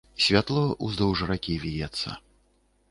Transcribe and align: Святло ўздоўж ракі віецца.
Святло 0.27 0.63
ўздоўж 0.87 1.19
ракі 1.31 1.61
віецца. 1.67 2.21